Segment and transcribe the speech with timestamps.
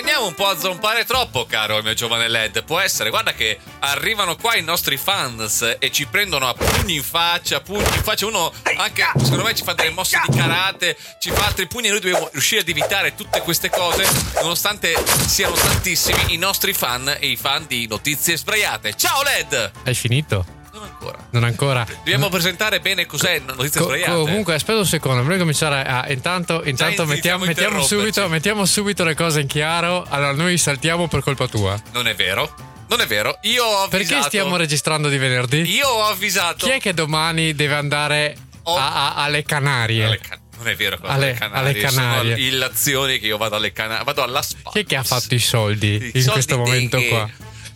[0.00, 2.64] tendiamo un po' a zompare troppo, caro mio giovane Led.
[2.64, 7.02] Può essere, guarda che arrivano qua i nostri fans e ci prendono a pugni in
[7.02, 8.24] faccia, pugni in faccia.
[8.24, 11.90] Uno anche, secondo me, ci fa delle mosse di karate, ci fa altri pugni e
[11.90, 14.08] noi dobbiamo riuscire ad evitare tutte queste cose,
[14.40, 14.94] nonostante
[15.26, 18.96] siano tantissimi i nostri fan e i fan di Notizie Sbraiate.
[18.96, 19.70] Ciao Led!
[19.84, 20.59] Hai finito?
[20.72, 21.18] Non ancora.
[21.30, 21.84] Non ancora.
[21.88, 24.12] Dobbiamo presentare bene cos'è Notizie Co- Sbraiate.
[24.12, 26.10] comunque, aspetta un secondo, prima di cominciare a.
[26.10, 30.06] Intanto, intanto mettiamo, mettiamo subito, mettiamo subito le cose in chiaro.
[30.08, 31.80] Allora, noi saltiamo per colpa tua.
[31.92, 32.54] Non è vero.
[32.88, 33.38] Non è vero.
[33.42, 33.96] Io ho avvisato.
[33.96, 35.62] Perché stiamo registrando di venerdì?
[35.70, 36.66] Io ho avvisato.
[36.66, 38.76] Chi è che domani deve andare Oh.
[38.76, 40.04] a- a- alle Canarie?
[40.04, 41.58] Alle Can- non è vero Alle- alle Canarie.
[41.70, 42.34] alle Canarie.
[42.34, 44.04] Sono illazioni che io vado alle Canarie.
[44.04, 44.72] Vado alla Spaz.
[44.72, 47.28] Chi è che ha fatto i soldi I in soldi questo momento qua?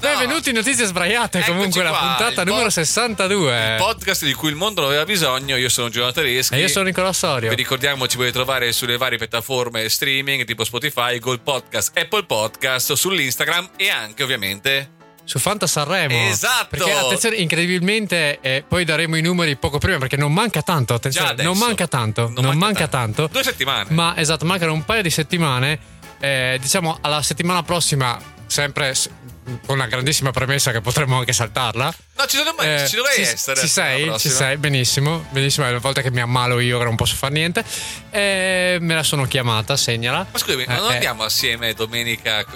[0.04, 3.66] Benvenuti in Notizie Sbraiate, Eccoci comunque la qua, puntata il numero pod- 62.
[3.70, 5.56] Il podcast di cui il mondo non aveva bisogno.
[5.56, 6.54] Io sono Giovanni Tedeschi.
[6.54, 7.48] E io sono Nicola Sorio.
[7.48, 12.92] Vi ricordiamo, ci potete trovare sulle varie piattaforme streaming tipo Spotify, Gold Podcast, Apple Podcast,
[12.92, 14.90] sull'Instagram e anche ovviamente
[15.24, 16.28] Su Fanta Sanremo.
[16.28, 16.66] Esatto.
[16.68, 20.92] Perché attenzione, incredibilmente, eh, poi daremo i numeri poco prima perché non manca tanto.
[20.92, 21.48] Attenzione, adesso.
[21.48, 22.30] non manca tanto.
[22.34, 23.28] Non, manca, tanto.
[23.32, 23.86] Due settimane.
[23.90, 25.78] Ma esatto, mancano un paio di settimane.
[26.20, 28.94] Eh, diciamo alla settimana prossima, sempre
[29.66, 31.94] con una grandissima premessa che potremmo anche saltarla.
[32.16, 33.60] No, ci, dovrei, Eh, ci dovrei ci, essere.
[33.60, 35.26] Ci sei, ci sei, benissimo.
[35.30, 37.64] Benissimo, è la volta che mi ammalo io che non posso fare niente.
[38.10, 40.26] Eh, me la sono chiamata, segnala.
[40.30, 42.46] Ma scusami, Eh, non eh, andiamo assieme domenica eh,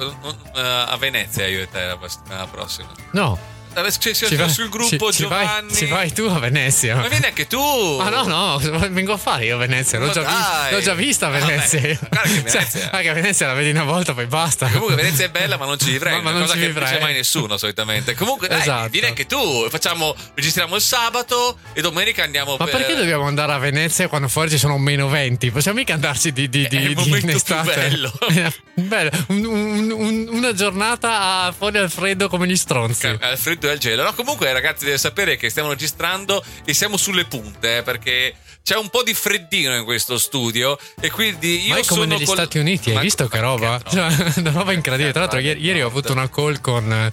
[0.54, 2.88] a Venezia io e te la settimana prossima?
[3.12, 3.56] No.
[3.98, 5.74] Ci, ci, Ci vai- sul gruppo ci- ci vai- Giovanni.
[5.74, 6.96] ci vai tu a Venezia.
[6.96, 7.96] Ma vieni anche tu.
[7.98, 8.58] Ma no, no,
[8.90, 9.98] vengo a fare io a Venezia.
[9.98, 11.80] L'ho, già, vis- l'ho già vista a Vabbè, Venezia.
[11.80, 11.98] io.
[12.08, 14.66] guarda che Venezia- Cioè, anche a Venezia la vedi una volta, poi basta.
[14.68, 16.16] Comunque Venezia è bella, ma non ci vivrei.
[16.16, 16.82] Ma- ma non cosa ci vivrei.
[16.82, 18.14] non dice mai nessuno solitamente.
[18.14, 18.88] Comunque, dai, Esatto.
[18.88, 19.68] vieni anche tu.
[19.70, 22.76] Facciamo, registriamo il sabato e domenica andiamo Ma per.
[22.76, 25.50] perché dobbiamo andare a Venezia quando fuori ci sono meno 20?
[25.50, 27.74] Possiamo mica andarci di, di, di, È di in estate?
[27.74, 28.12] bello.
[28.78, 29.10] Bello.
[29.28, 33.06] Un- un- un- una giornata a- fuori al freddo come gli stronzi.
[33.20, 33.36] Al
[33.66, 34.02] e al gelo.
[34.02, 38.76] No, comunque, ragazzi, deve sapere che stiamo registrando e siamo sulle punte eh, perché c'è
[38.76, 40.78] un po' di freddino in questo studio.
[41.00, 43.80] E quindi io Ma è come negli col- Stati Uniti, hai Ma- visto che roba?
[43.82, 43.90] no.
[43.90, 45.10] Cioè, una roba incredibile.
[45.12, 47.10] Tra l'altro, ieri, ieri ho avuto una call con.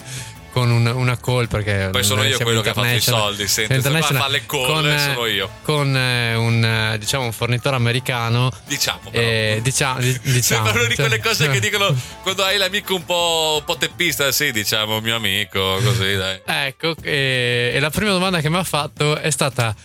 [0.55, 3.21] Con un- una call perché Poi sono io quello che ha fatto i international.
[3.23, 4.21] soldi, senti, Siamo se international.
[4.21, 5.49] fa le call, eh, sono io.
[5.63, 9.21] con eh, un eh, diciamo un fornitore americano Diciamo, però.
[9.21, 13.03] eh, diciamo, di- diciamo Sembrano di quelle cioè- cose che dicono quando hai l'amico un
[13.03, 16.39] po', un po' teppista, sì, diciamo, mio amico, così, dai.
[16.47, 19.75] Ecco, e, e la prima domanda che mi ha fatto è stata: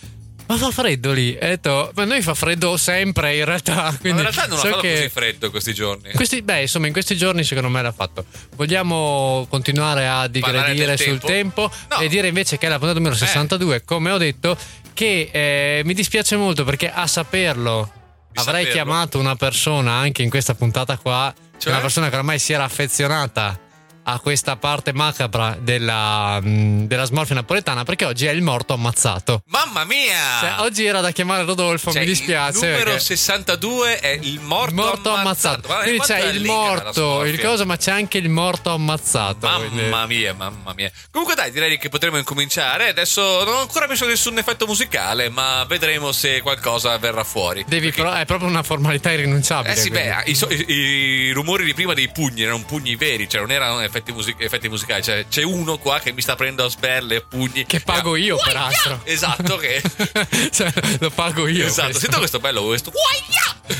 [0.51, 1.33] Ma fa freddo lì?
[1.35, 3.75] E ho detto: Ma noi fa freddo sempre in realtà.
[3.75, 6.11] Ma Quindi in realtà non ha so fatto che così freddo questi giorni.
[6.11, 8.25] questi- beh, insomma, in questi giorni secondo me l'ha fatto.
[8.55, 11.69] Vogliamo continuare a digredire sul tempo?
[11.69, 11.97] tempo No.
[11.99, 14.57] e dire invece che è la puntata numero 62, come ho detto,
[14.93, 17.91] che eh, mi dispiace molto perché a saperlo
[18.31, 18.71] Di avrei saperlo.
[18.73, 21.71] chiamato una persona anche in questa puntata qua, Cioè?
[21.71, 23.57] una persona che ormai si era affezionata
[24.03, 29.43] a questa parte macabra della, mh, della smorfia napoletana perché oggi è il morto ammazzato.
[29.47, 30.39] Mamma mia!
[30.39, 32.57] Cioè, oggi era da chiamare Rodolfo, Cioè, mi dispiace.
[32.57, 35.67] Il numero perché- 62 è il morto, morto ammazzato.
[35.67, 39.47] Guarda, Quindi c'è il morto, il coso, ma c'è anche il morto ammazzato.
[39.47, 40.91] quindi- Mamma mia, mamma mia.
[41.11, 42.89] Comunque dai, direi che potremo incominciare.
[42.89, 47.63] Adesso non ho ancora messo nessun effetto musicale, ma vedremo se qualcosa verrà fuori.
[47.67, 49.73] Devi però- è proprio una formalità irrinunciabile.
[49.73, 50.07] Eh sì, quindi.
[50.09, 50.73] beh, i, i-
[51.27, 54.69] i rumori di prima dei pugni erano pugni veri, cioè non erano effetti, music- effetti
[54.69, 55.03] musicali.
[55.03, 57.65] Cioè, c'è uno qua che mi sta prendendo a sberle e pugni.
[57.65, 59.01] Che pago io, peraltro.
[59.03, 59.81] Esatto, che.
[60.51, 61.65] cioè, lo pago io.
[61.65, 61.99] esatto, questo.
[62.01, 62.91] sento questo bello, questo.
[62.91, 63.79] Uaia!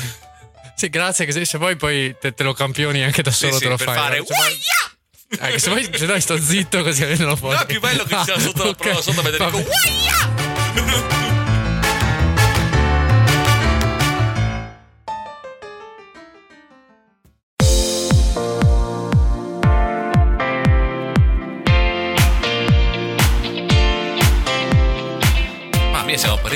[0.76, 1.24] Sì, grazie.
[1.26, 3.76] Che se, vuoi poi te, te lo campioni anche da Sì, solo, sì, te lo
[3.76, 3.96] per fai.
[3.96, 4.18] fare.
[4.18, 4.24] no?
[4.26, 5.54] Se vuoi- Uaia!
[5.54, 7.56] eh, se vuoi, se no sto zitto così almeno lo fuori.
[7.56, 8.76] No, è più bello che sia sotto la ok.
[8.76, 9.68] prova, sotto mentre dico Vabbè.
[9.68, 11.31] Uaia!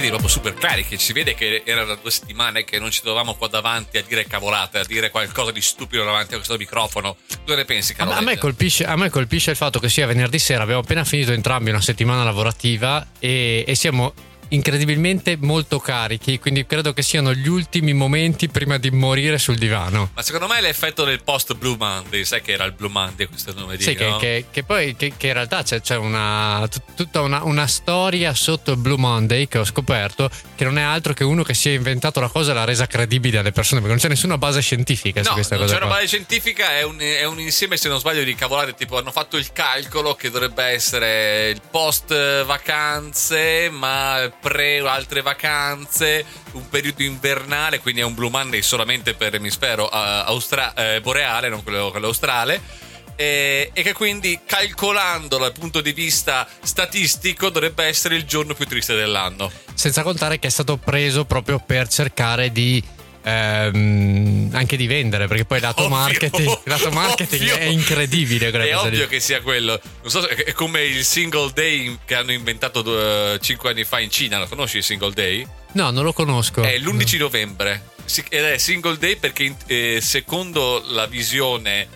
[0.06, 0.98] Partiti proprio super carichi.
[0.98, 4.26] Si vede che era da due settimane che non ci trovavamo qua davanti a dire
[4.26, 7.16] cavolate, a dire qualcosa di stupido davanti a questo microfono.
[7.44, 8.30] Cosa ne pensi, A me- Carolina?
[8.30, 11.32] A me, colpisce, a me colpisce il fatto che sia venerdì sera, abbiamo appena finito
[11.32, 14.12] entrambi una settimana lavorativa e, e siamo
[14.48, 20.10] incredibilmente molto carichi, quindi credo che siano gli ultimi momenti prima di morire sul divano.
[20.14, 23.26] Ma secondo me è l'effetto del post Blue Monday, sai che era il Blue Monday
[23.26, 24.16] questo lunedì, Sì, che, no?
[24.18, 28.34] che- che poi che, che in realtà c'è, c'è una, tut- tutta una, una storia
[28.34, 31.68] sotto il Blue Monday che ho scoperto che non è altro che uno che si
[31.70, 34.60] è inventato la cosa e l'ha resa credibile alle persone perché non c'è nessuna base
[34.60, 35.76] scientifica su No, questa non cosa.
[35.76, 36.00] c'è una qua.
[36.02, 38.74] base scientifica, è un, è un insieme, se non sbaglio, di cavolate.
[38.74, 46.24] Tipo, hanno fatto il calcolo che dovrebbe essere il post vacanze, ma pre altre vacanze,
[46.52, 51.48] un periodo invernale, quindi è un Blue Monday solamente per l'emisfero uh, austra- eh, boreale,
[51.48, 52.84] non quello, quello australe.
[53.18, 58.66] E, e, che quindi calcolando dal punto di vista statistico dovrebbe essere il giorno più
[58.66, 59.50] triste dell'anno.
[59.72, 62.82] Senza contare che è stato preso proprio per cercare di
[63.26, 69.02] ehm, anche di vendere perché poi lato ovvio, marketing, lato marketing è incredibile è ovvio
[69.02, 69.08] lì.
[69.08, 69.80] che sia quello.
[70.02, 74.10] Non so è come il single day che hanno inventato uh, 5 anni fa in
[74.10, 74.38] Cina.
[74.38, 75.46] Lo conosci il single day?
[75.72, 76.62] no non lo conosco.
[76.62, 77.24] È l'11 no.
[77.24, 77.94] novembre.
[78.28, 81.88] Ed è single day perché eh, secondo la visione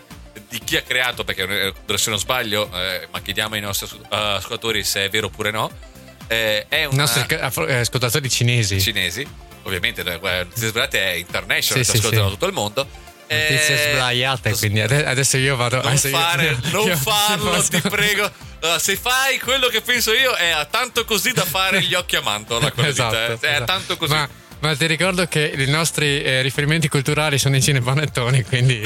[0.49, 4.83] di chi ha creato perché eh, se non sbaglio eh, ma chiediamo ai nostri ascoltatori
[4.83, 5.71] se è vero oppure no
[6.27, 6.93] eh, è una...
[6.93, 8.81] i nostri eh, ascoltatori cinesi.
[8.81, 9.25] cinesi
[9.63, 12.31] ovviamente Notizie Sbagliate è international, sì, si ascoltano sì.
[12.33, 12.87] tutto il mondo.
[13.31, 17.81] Notizie eh, sbagliate, quindi adesso io vado non, fare, io, non io, farlo, io ti
[17.81, 18.29] prego.
[18.61, 22.21] Uh, se fai quello che penso io, è tanto così da fare gli occhi a
[22.21, 22.71] mantola.
[22.75, 23.39] esatto, eh.
[23.39, 23.63] È esatto.
[23.63, 24.13] tanto così.
[24.13, 24.29] Ma,
[24.59, 28.81] ma ti ricordo che i nostri eh, riferimenti culturali sono i cinepanettoni, quindi.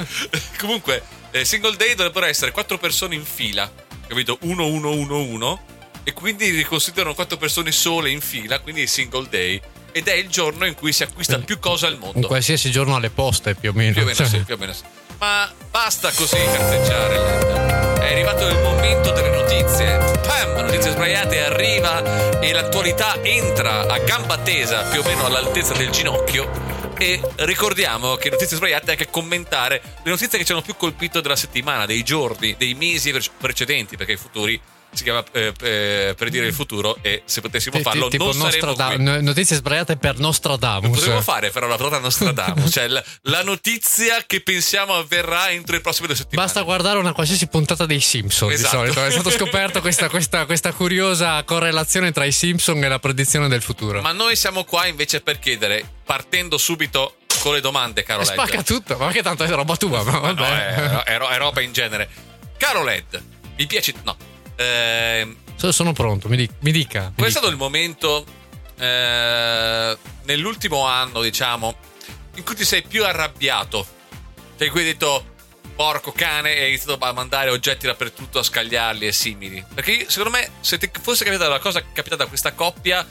[0.58, 1.02] Comunque,
[1.32, 3.70] eh, single day dovrebbero essere quattro persone in fila,
[4.06, 4.38] capito?
[4.42, 5.60] Uno, uno, uno, uno
[6.04, 9.60] e quindi li considerano quattro persone sole in fila, quindi single day.
[9.90, 12.18] Ed è il giorno in cui si acquista più cose al mondo.
[12.18, 13.92] Un qualsiasi giorno alle poste, più o meno.
[13.92, 14.26] Più o meno, cioè.
[14.26, 14.82] sì, più o meno sì.
[15.18, 18.00] Ma basta così cazzeggiare.
[18.00, 19.96] È arrivato il momento delle notizie.
[20.26, 20.62] Pam!
[20.66, 26.72] Notizie sbagliate arriva e l'attualità entra a gamba tesa, più o meno all'altezza del ginocchio.
[26.98, 31.20] E ricordiamo che notizie sbagliate è anche commentare le notizie che ci hanno più colpito
[31.20, 34.60] della settimana, dei giorni, dei mesi precedenti, perché i futuri
[34.94, 38.74] si chiama eh, eh, per dire il futuro e se potessimo farlo tipo non saremmo
[38.74, 39.22] qui.
[39.22, 40.98] notizie sbagliate per Nostradamus.
[40.98, 45.80] Potremmo fare però la parola Nostradamus cioè la, la, notizia che pensiamo avverrà entro le
[45.80, 46.46] prossime due settimane.
[46.46, 48.84] Basta guardare una qualsiasi puntata dei Simpson esatto.
[48.84, 49.04] di solito.
[49.04, 53.62] È stato scoperto questa, questa, questa curiosa correlazione tra i Simpson e la predizione del
[53.62, 54.00] futuro.
[54.00, 58.62] Ma noi siamo qua invece per chiedere partendo subito con le domande caro Led spacca
[58.62, 60.40] tutto ma che tanto è roba tua ma vabbè.
[60.40, 62.08] No, è, è, è roba in genere.
[62.56, 63.22] Caro Led
[63.56, 64.16] mi piace no
[64.56, 66.54] eh, sono pronto, mi, dica.
[66.60, 68.24] Mi dica qual è stato il momento
[68.78, 71.74] eh, nell'ultimo anno, diciamo,
[72.36, 73.86] in cui ti sei più arrabbiato?
[74.56, 75.32] Cioè, in cui hai detto
[75.74, 79.64] porco cane e hai iniziato a mandare oggetti dappertutto, a scagliarli e simili.
[79.74, 83.06] Perché secondo me, se ti fosse capitata la cosa capitata a questa coppia,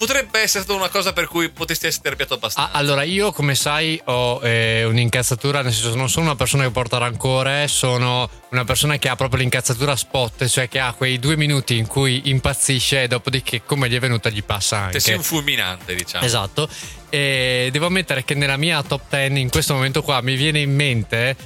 [0.00, 2.72] potrebbe essere stata una cosa per cui potresti essere arrabbiato abbastanza.
[2.72, 6.70] Ah, allora, io come sai ho eh, un'incazzatura, nel senso non sono una persona che
[6.70, 11.36] porta rancore, sono una persona che ha proprio l'incazzatura spot, cioè che ha quei due
[11.36, 14.92] minuti in cui impazzisce e dopodiché come gli è venuta gli passa anche.
[14.92, 16.24] Te sei un fulminante, diciamo.
[16.24, 16.66] Esatto.
[17.10, 20.74] E devo ammettere che nella mia top 10 in questo momento qua mi viene in
[20.74, 21.36] mente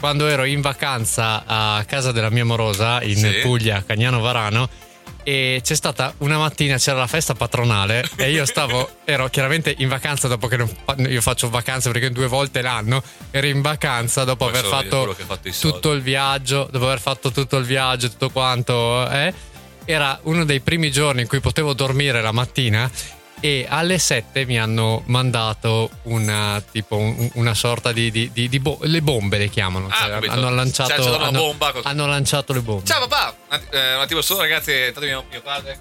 [0.00, 3.40] quando ero in vacanza a casa della mia morosa in sì.
[3.42, 4.86] Puglia, Cagnano Varano
[5.28, 9.88] e c'è stata una mattina c'era la festa patronale e io stavo ero chiaramente in
[9.88, 10.70] vacanza dopo che non,
[11.06, 15.50] io faccio vacanze perché due volte l'anno ero in vacanza dopo Poi aver fatto, fatto
[15.60, 19.34] tutto il viaggio dopo aver fatto tutto il viaggio tutto quanto eh,
[19.84, 22.90] era uno dei primi giorni in cui potevo dormire la mattina
[23.40, 28.60] e alle 7 mi hanno mandato una, tipo, un, una sorta di, di, di, di
[28.60, 32.60] bo- le bombe le chiamano cioè, ah, hanno, lanciato, cioè, hanno, bomba, hanno lanciato le
[32.60, 32.84] bombe.
[32.84, 33.34] Ciao papà.
[33.70, 35.78] Eh, un attimo solo ragazzi intanto mio, mio padre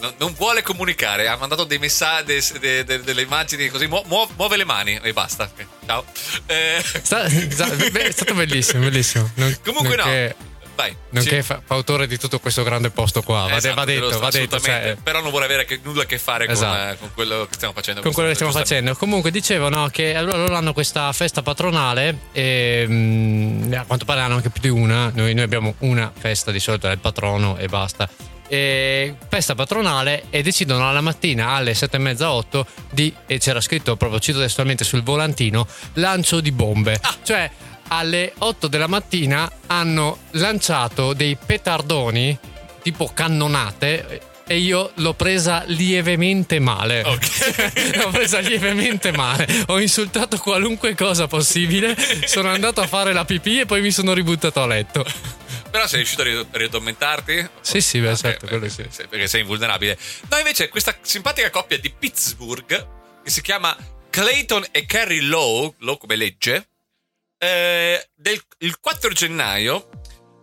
[0.00, 4.56] no, non vuole comunicare ha mandato dei messaggi de, de, delle immagini così mu- muove
[4.56, 5.50] le mani e basta.
[5.86, 6.04] Ciao.
[6.46, 6.82] Eh.
[6.82, 9.30] sta, sta, è stato bellissimo bellissimo.
[9.34, 10.04] Non, comunque no.
[10.04, 10.34] che
[10.80, 10.96] vai.
[11.10, 11.42] Nonché sì.
[11.42, 13.46] fa, fautore di tutto questo grande posto qua.
[13.48, 14.58] Va, esatto, va detto, va detto.
[14.58, 14.96] Cioè...
[15.02, 16.76] Però non vuole avere che, nulla a che fare esatto.
[16.76, 18.00] con, eh, con, quello che stiamo facendo.
[18.00, 18.94] Con quello che stiamo facendo.
[18.96, 24.20] Comunque dicevano che allora loro hanno questa festa patronale e mh, mm, a quanto pare
[24.20, 25.10] hanno anche più di una.
[25.14, 28.08] Noi, noi abbiamo una festa di solito, è il patrono e basta.
[28.52, 33.60] E festa patronale e decidono alla mattina alle sette e mezza otto di e c'era
[33.60, 37.16] scritto proprio cito testualmente sul volantino lancio di bombe ah.
[37.22, 37.48] cioè
[37.92, 42.38] alle 8 della mattina hanno lanciato dei petardoni
[42.82, 47.02] tipo cannonate e io l'ho presa lievemente male.
[47.02, 47.94] Ok.
[47.96, 49.46] l'ho presa lievemente male.
[49.68, 51.96] Ho insultato qualunque cosa possibile.
[52.24, 55.04] Sono andato a fare la pipì e poi mi sono ributtato a letto.
[55.70, 57.48] Però sei riuscito a riaddormentarti?
[57.60, 58.84] Sì, sì, beh, certo, quello sì.
[59.08, 59.96] Perché sei invulnerabile.
[60.28, 62.66] No, invece, questa simpatica coppia di Pittsburgh
[63.22, 63.76] che si chiama
[64.10, 66.69] Clayton e Carrie Lowe, Lowe come legge,
[67.42, 69.88] eh, del, il 4 gennaio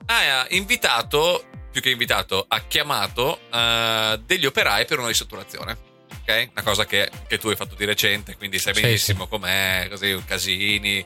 [0.08, 5.78] ha invitato, più che invitato, ha chiamato eh, degli operai per una ristrutturazione.
[6.22, 6.50] Ok?
[6.52, 9.30] Una cosa che, che, tu hai fatto di recente, quindi sai benissimo sì, sì.
[9.30, 11.06] com'è, così, casini.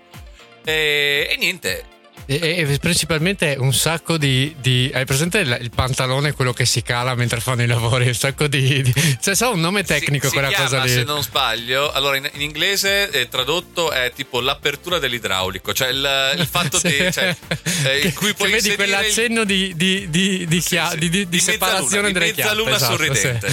[0.63, 1.86] E, e niente,
[2.34, 6.82] E, e principalmente un sacco di, di, Hai presente il, il, pantalone, quello che si
[6.82, 8.08] cala mentre fanno i lavori?
[8.08, 8.82] Un sacco di.
[8.82, 10.92] di cioè, sa un nome tecnico si, quella si cosa chiama, lì.
[10.92, 16.36] Se non sbaglio, allora in, in inglese eh, tradotto è tipo l'apertura dell'idraulico, cioè il,
[16.38, 16.88] il fatto sì.
[16.88, 17.12] di.
[17.12, 17.36] Cioè,
[17.84, 21.10] eh, in cui puoi vedi quell'accenno di, di, di, di, sì, chia- sì.
[21.10, 22.50] di, di separazione delle chiappe.
[22.50, 23.48] Mezzaluna esatto, sorridente.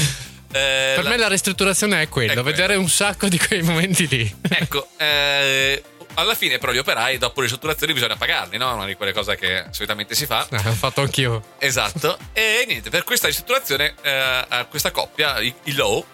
[0.53, 1.11] Eh, per la...
[1.11, 4.37] me la ristrutturazione è quello, è vedere un sacco di quei momenti lì.
[4.49, 5.83] Ecco, eh,
[6.19, 8.75] alla fine però gli operai dopo le ristrutturazioni bisogna pagarli, no?
[8.75, 10.47] Una di quelle cose che solitamente si fa.
[10.59, 11.43] Eh, l'ho fatto anch'io.
[11.59, 12.19] Esatto.
[12.33, 16.05] e niente, per questa ristrutturazione eh, questa coppia, i, i Low,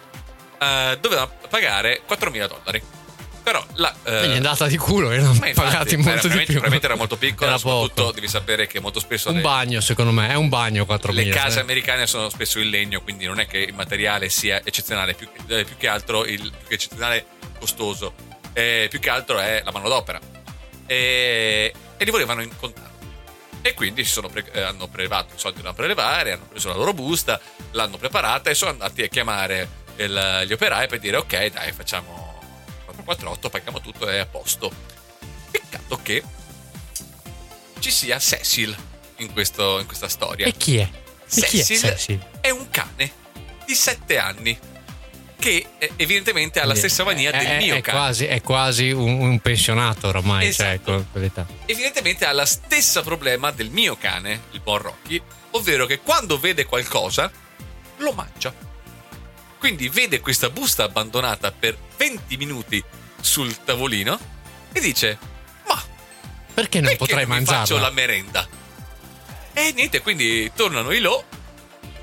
[0.59, 2.81] eh, dovevano pagare 4.000 dollari.
[3.45, 3.93] Però la.
[4.03, 6.45] Eh, è andata di culo e non pagati molto di più.
[6.45, 7.51] Probabilmente era molto piccola.
[7.51, 8.11] Era soprattutto poco.
[8.13, 9.29] devi sapere che molto spesso.
[9.29, 11.13] Un le, bagno, secondo me, è un bagno 4.000.
[11.13, 11.61] Le case eh.
[11.61, 15.63] americane sono spesso in legno, quindi non è che il materiale sia eccezionale, più, eh,
[15.63, 17.25] più che altro il più che eccezionale
[17.59, 18.34] costoso.
[18.57, 20.17] Eh, più che altro è la manodopera
[20.85, 22.93] e, e li volevano in contanti.
[23.61, 27.39] E quindi pre- eh, hanno prelevato i soldi da prelevare, hanno preso la loro busta,
[27.71, 32.25] l'hanno preparata e sono andati a chiamare il, gli operai per dire ok dai facciamo
[33.05, 34.71] 448, paghiamo tutto e è a posto.
[35.51, 36.23] Peccato che
[37.79, 38.75] ci sia Cecil
[39.17, 40.45] in, questo, in questa storia.
[40.45, 40.89] E chi è?
[41.27, 42.27] Cecil, chi è, Cecil?
[42.41, 43.11] è un cane
[43.65, 44.57] di 7 anni
[45.45, 47.97] che eh, evidentemente ha la stessa mania del è, mio è cane.
[47.97, 51.05] Quasi, è quasi un, un pensionato ormai, cioè, esatto.
[51.13, 51.45] cioè, con.
[51.67, 55.21] Evidentemente ha lo stesso problema del mio cane, il buon Rocky,
[55.51, 57.31] ovvero che quando vede qualcosa
[57.97, 58.51] lo mangia.
[59.59, 62.83] Quindi vede questa busta abbandonata per 20 minuti
[63.21, 64.17] sul tavolino
[64.71, 65.17] e dice:
[65.67, 65.79] Ma
[66.55, 67.59] perché non perché potrei non mangiarla?
[67.59, 68.47] faccio la merenda.
[69.53, 71.23] E niente, quindi tornano i lo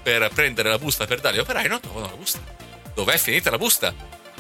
[0.01, 2.52] per prendere la busta per dargli operai, non trovano la busta
[2.95, 3.95] dov'è finita la busta?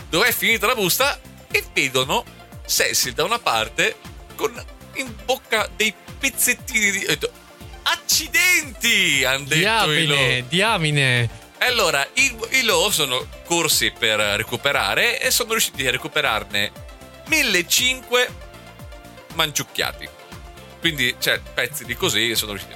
[0.09, 1.21] Dov'è finita la busta?
[1.50, 2.25] E vedono
[2.66, 3.97] Cecil da una parte
[4.35, 4.52] con
[4.94, 7.18] in bocca dei pezzettini di...
[7.85, 9.25] Accidenti!
[9.25, 11.23] Hanno detto diamine, i diamine.
[11.59, 16.73] E allora i, i Lo sono corsi per recuperare e sono riusciti a recuperarne
[17.26, 18.50] 1500
[19.35, 20.09] manciucchiati.
[20.80, 22.75] Quindi, cioè, pezzi di così sono riusciti.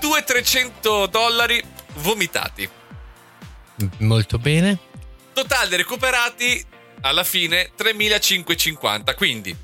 [0.00, 1.62] 200-300 dollari
[1.96, 2.68] vomitati.
[3.98, 4.78] Molto bene.
[5.32, 6.64] Totale recuperati
[7.02, 9.14] alla fine 3550.
[9.14, 9.56] Quindi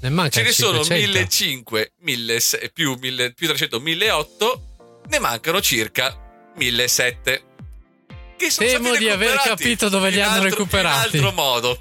[0.00, 0.82] ne ce ne 500.
[0.82, 4.62] sono 1500 1000, più, 1000, più 300, 1008.
[5.08, 7.48] Ne mancano circa 1700.
[8.36, 11.16] Che sono Temo di aver capito dove li hanno altro, recuperati.
[11.18, 11.80] In altro modo.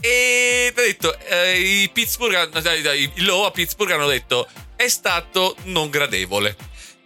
[0.00, 2.50] E ho detto, eh, i Pittsburgh,
[2.94, 4.48] i Low a Pittsburgh hanno detto
[4.80, 6.56] è stato non gradevole.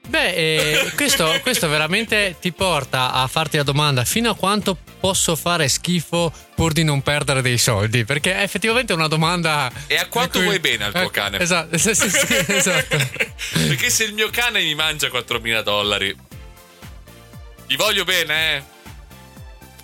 [0.07, 5.35] Beh, eh, questo, questo, veramente ti porta a farti la domanda fino a quanto posso
[5.35, 8.05] fare schifo pur di non perdere dei soldi?
[8.05, 9.73] Perché è effettivamente una domanda...
[9.87, 10.45] E a quanto cui...
[10.45, 11.39] vuoi bene al tuo eh, cane?
[11.39, 12.97] Esatto, sì, sì, sì, esatto.
[13.53, 16.15] Perché se il mio cane mi mangia 4.000 dollari,
[17.67, 18.63] gli voglio bene, eh?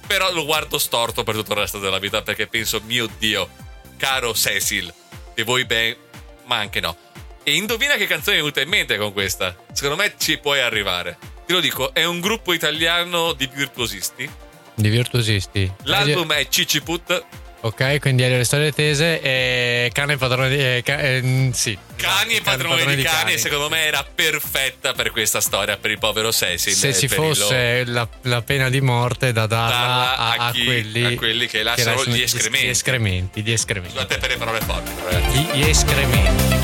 [0.06, 3.48] Però lo guardo storto per tutto il resto della vita perché penso, mio Dio,
[3.96, 4.92] caro Cecil,
[5.34, 5.96] che vuoi bene,
[6.44, 6.96] ma anche no.
[7.50, 9.56] E indovina che canzone mi è venuta in mente con questa.
[9.72, 11.18] Secondo me ci puoi arrivare.
[11.44, 14.30] Te lo dico, è un gruppo italiano di virtuosisti.
[14.72, 15.68] Di virtuosisti.
[15.82, 17.24] L'album è Ciciput.
[17.62, 21.76] Ok, quindi le storie tese e cane padrone di eh, ca- eh, sì.
[21.96, 25.76] Cani e padrone, padrone di, di cani, cani, secondo me era perfetta per questa storia,
[25.76, 26.72] per il povero Cecil.
[26.72, 31.04] Se ci fosse la, la, pena di morte da darla, a, a, chi, a, quelli,
[31.04, 32.66] a, quelli, che lasciano gli escrementi.
[32.66, 33.96] Gli escrementi, gli escrementi.
[33.96, 35.36] Scusate per le parole forti, ragazzi.
[35.36, 36.59] Gli, gli escrementi.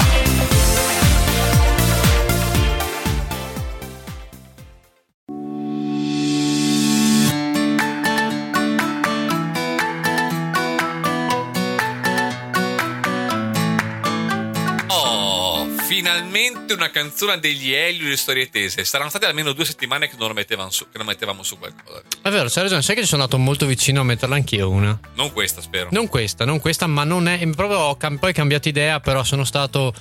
[16.67, 18.85] Finalmente una canzone degli Elio e le storie tese.
[18.85, 22.03] Saranno state almeno due settimane che non, mettevamo su, che non mettevamo su qualcosa.
[22.21, 22.83] È vero, c'hai ragione.
[22.83, 24.99] Sai che ci sono andato molto vicino a metterla anch'io una.
[25.15, 25.89] Non questa, spero.
[25.93, 27.39] Non questa, non questa, ma non è.
[27.51, 29.95] Proprio ho cam- poi cambiato idea, però sono stato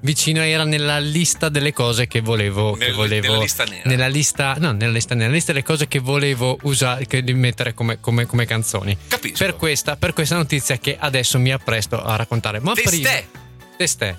[0.00, 0.40] vicino.
[0.40, 2.76] Era nella lista delle cose che volevo.
[2.76, 3.88] Nel, che volevo nella lista nera.
[3.88, 5.14] Nella lista, no, nella lista.
[5.14, 8.96] Nella lista delle cose che volevo usare, che mettere come, come, come canzoni.
[9.08, 9.44] Capisco.
[9.44, 12.60] Per questa, per questa notizia che adesso mi appresto a raccontare.
[12.60, 12.90] Ma Testè.
[12.90, 13.40] prima.
[13.76, 14.16] Testè.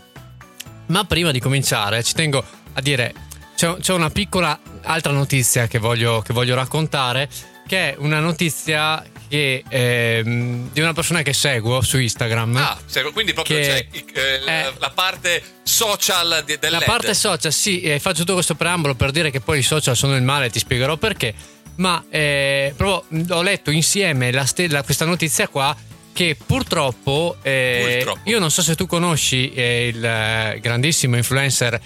[0.88, 3.14] Ma prima di cominciare, ci tengo a dire:
[3.56, 7.30] c'è, c'è una piccola altra notizia che voglio, che voglio raccontare.
[7.66, 12.58] Che è una notizia che, ehm, di una persona che seguo su Instagram.
[12.58, 12.78] Ah,
[13.14, 16.84] quindi proprio c'è eh, la parte social del La LED.
[16.84, 20.16] parte social, sì, eh, faccio tutto questo preambolo per dire che poi i social sono
[20.16, 21.34] il male, ti spiegherò perché.
[21.76, 25.76] Ma eh, proprio ho letto insieme la stella, questa notizia qua
[26.14, 28.30] che purtroppo, eh, Purtroppo.
[28.30, 31.80] io non so se tu conosci eh, il eh, grandissimo influencer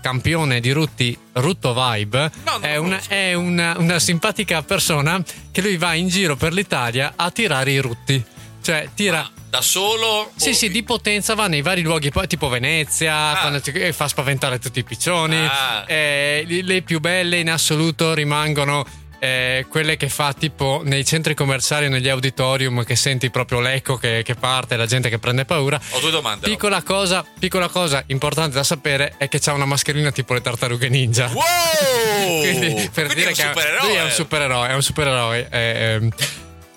[0.00, 5.76] campione di Rutti, Rutto Vibe, No, è, una, è una, una simpatica persona che lui
[5.78, 8.22] va in giro per l'Italia a tirare i rutti.
[8.60, 9.18] Cioè, tira...
[9.22, 10.32] Ma da solo?
[10.34, 14.58] Sì, sì, di potenza va nei vari luoghi, tipo Venezia, quando ti- e fa spaventare
[14.58, 15.36] tutti i piccioni.
[15.36, 15.84] Ah.
[15.86, 18.84] Eh, le più belle in assoluto rimangono
[19.24, 24.22] eh, quelle che fa tipo nei centri commerciali negli auditorium che senti proprio l'eco che,
[24.22, 25.80] che parte, la gente che prende paura.
[25.90, 26.46] Ho due domande.
[26.46, 30.88] Piccola cosa, piccola cosa importante da sapere è che c'ha una mascherina tipo le tartarughe
[30.90, 31.30] ninja.
[31.32, 31.42] Wow!
[32.42, 35.48] Quindi per Quindi dire è un che lui è un supereroe, è un supereroe.
[35.50, 36.08] eh, ehm.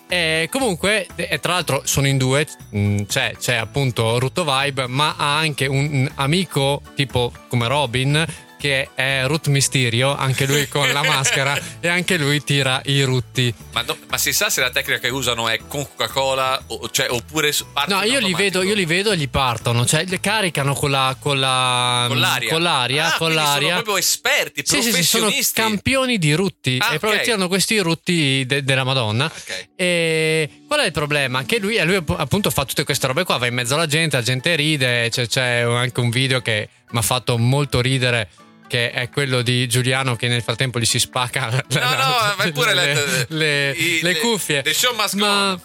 [0.09, 5.15] E comunque, e tra l'altro sono in due, mh, c'è, c'è appunto Rutto Vibe, ma
[5.17, 8.25] ha anche un amico tipo come Robin
[8.57, 13.53] che è Ruth Mysterio, anche lui con la maschera e anche lui tira i rutti.
[13.73, 17.07] Ma, no- ma si sa se la tecnica che usano è con Coca-Cola o- cioè,
[17.11, 17.53] oppure
[17.87, 21.15] No, io li, vedo, io li vedo e gli partono, cioè li caricano con la
[21.19, 22.49] con la con l'aria.
[22.51, 23.67] con l'aria, Ah, con l'aria.
[23.69, 25.61] Sono proprio esperti, Sì, sì, sì, sono professionisti.
[25.61, 27.25] campioni di rutti Ah, e proprio ok.
[27.25, 29.25] tirano questi rutti de- della Madonna.
[29.25, 29.67] Ok.
[29.75, 31.43] E qual è il problema?
[31.43, 34.15] Che lui, lui app- appunto fa tutte queste robe qua, va in mezzo alla gente,
[34.17, 38.29] la gente ride, c'è, c'è anche un video che mi ha fatto molto ridere
[38.67, 42.73] che è quello di Giuliano che nel frattempo gli si spacca No, no, vai pure
[42.73, 44.61] le, le- le- i- le cuffie.
[44.61, 45.59] the show must ma,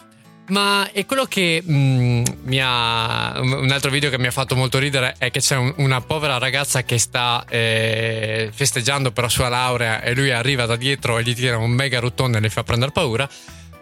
[0.48, 3.38] ma è quello che mm, mi ha.
[3.40, 6.38] Un altro video che mi ha fatto molto ridere è che c'è un- una povera
[6.38, 11.22] ragazza che sta eh, festeggiando per la sua laurea e lui arriva da dietro e
[11.22, 13.28] gli tira un mega ruttone e le fa prendere paura.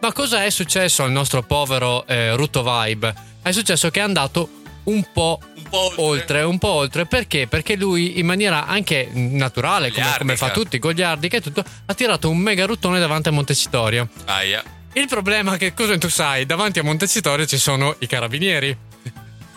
[0.01, 3.15] Ma cosa è successo al nostro povero eh, Rutto Vibe?
[3.43, 4.49] È successo che è andato
[4.91, 6.03] un po' Un po' oltre.
[6.03, 7.47] oltre, un po' oltre perché?
[7.47, 12.29] Perché lui in maniera anche naturale, come, come fa tutti, goliardica e tutto, ha tirato
[12.29, 14.09] un mega ruttone davanti a Montecitorio.
[14.27, 14.63] Aia.
[14.93, 18.77] Il problema è che cosa tu sai, davanti a Montecitorio ci sono i carabinieri.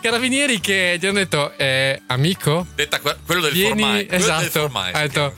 [0.00, 4.06] Carabinieri che gli hanno detto, eh, amico, Detta que- quello del vieni, formai.
[4.06, 5.34] quello del esatto, formai, ha detto,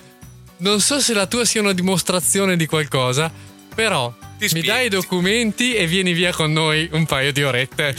[0.58, 3.30] non so se la tua sia una dimostrazione di qualcosa,
[3.74, 7.94] però mi dai i documenti e vieni via con noi un paio di orette.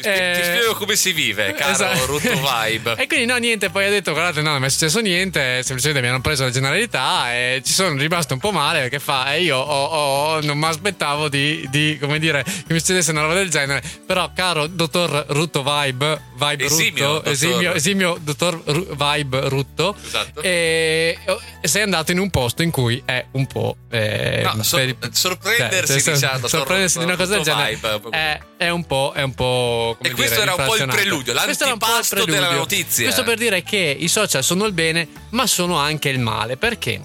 [0.00, 2.06] Ti, spie- ti Eh, spiego come si vive, caro Esatto.
[2.06, 2.94] Rutto Vibe.
[3.00, 6.00] E quindi no, niente, poi ha detto, guardate, no, non mi è successo niente, semplicemente
[6.00, 9.42] mi hanno preso la generalità e ci sono rimasto un po' male perché fa, e
[9.42, 13.34] io ho- ho- non mi aspettavo di, di, come dire, che mi succedesse una roba
[13.34, 13.82] del genere.
[14.06, 17.32] Però, caro dottor Rutto Vibe, Vibe Esimio, Rutto, dottor.
[17.32, 20.42] esimio, esimio dottor Ru- Vibe Rutto, Esatto.
[20.42, 21.18] e,
[21.60, 23.76] e sei andato in un posto in cui è un po'...
[23.90, 28.00] eh, No, sor- per- sorprendersi, cioè, diciamo, sorprendersi di una cosa del genere Vibe.
[28.10, 29.12] è, è un po'...
[29.14, 31.78] È un po' come E questo dire, era un po' il preludio, Questo era un
[31.78, 32.58] po' il l'antipasto della preludio.
[32.58, 33.04] notizia.
[33.04, 36.56] Questo per dire che i social sono il bene, ma sono anche il male.
[36.56, 37.00] Perché?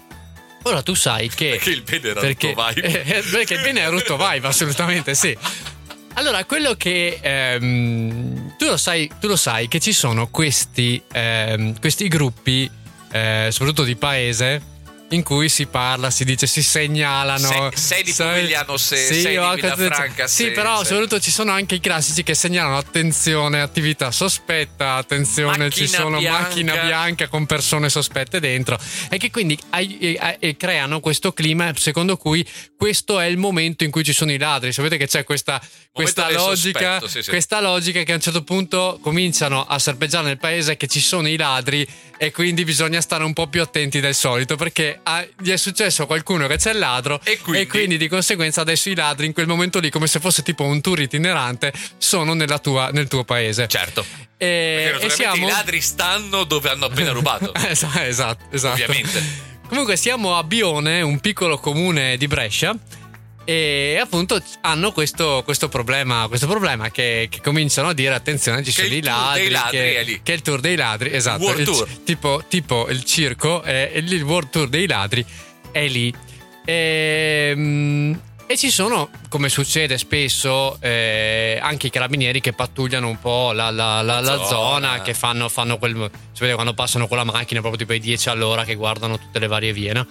[0.63, 1.49] Ora tu sai che.
[1.51, 3.03] Perché il bene era perché, Rutto Vibe.
[3.03, 5.37] eh, perché il bene è Rutto Vibe, assolutamente sì.
[6.17, 11.77] Allora, quello che ehm, tu, lo sai, tu lo sai che ci sono questi, ehm,
[11.79, 12.69] questi gruppi,
[13.11, 14.61] eh, soprattutto di paese,
[15.15, 17.47] in cui si parla, si dice, si segnalano.
[17.47, 21.31] Se- sei di Pomigliano se- sì, sei di Villafranca Sì, se- però se- soprattutto ci
[21.31, 26.41] sono anche i classici che segnalano attenzione, attività sospetta, attenzione, ci Macchina sono bianca.
[26.41, 28.77] macchina bianca con persone sospette dentro
[29.09, 32.45] e che quindi ai- e- e creano questo clima secondo cui
[32.77, 34.71] questo è il momento in cui ci sono i ladri.
[34.71, 37.29] Sapete che c'è questa, questa logica, sospetto, sì, sì.
[37.29, 41.27] questa logica che a un certo punto cominciano a serpeggiare nel paese che ci sono
[41.27, 45.51] i ladri e quindi bisogna stare un po' più attenti del solito perché ah, gli
[45.51, 47.97] è successo a qualcuno che c'è il ladro E quindi?
[47.97, 50.99] di conseguenza adesso i ladri in quel momento lì come se fosse tipo un tour
[50.99, 53.67] itinerante sono nella tua- nel tuo paese.
[53.67, 54.05] Certo.
[54.37, 55.47] E, e siamo...
[55.47, 57.53] i ladri stanno dove hanno appena rubato.
[57.67, 58.81] esatto, esatto, esatto.
[58.81, 59.53] Ovviamente.
[59.67, 62.75] Comunque siamo a Bione, un piccolo comune di Brescia.
[63.47, 68.71] E appunto hanno questo, questo problema, questo problema che, che cominciano a dire attenzione ci
[68.71, 71.87] sono i ladri, ladri che, è che il tour dei ladri esatto World il- tour.
[72.03, 75.23] tipo, tipo il circo eh, il il world tour dei ladri
[75.71, 76.11] è lì
[76.65, 78.13] e, mm,
[78.47, 83.69] e ci sono come succede spesso eh, anche i carabinieri che pattugliano un po' la,
[83.69, 84.45] la- la- la Zona.
[84.47, 87.99] zona che fanno, fanno quel si vede quando passano con la macchina proprio tipo ai
[87.99, 90.07] 10 all'ora che guardano tutte le varie vie no?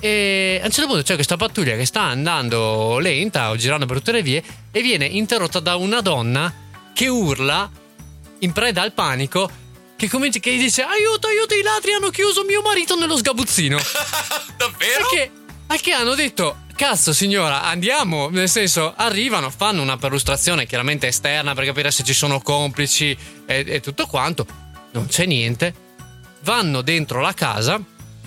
[0.00, 3.98] E a un certo punto c'è questa pattuglia che sta andando lenta o girando per
[3.98, 6.52] tutte le vie e viene interrotta da una donna
[6.94, 7.70] che urla
[8.38, 9.50] in preda al panico
[9.96, 13.76] che, comincia, che dice aiuto aiuto i ladri hanno chiuso mio marito nello sgabuzzino.
[14.56, 15.06] Davvero?
[15.66, 18.30] perché che hanno detto cazzo signora andiamo.
[18.30, 23.64] Nel senso arrivano fanno una perlustrazione chiaramente esterna per capire se ci sono complici e,
[23.66, 24.46] e tutto quanto.
[24.92, 25.74] Non c'è niente.
[26.42, 27.78] Vanno dentro la casa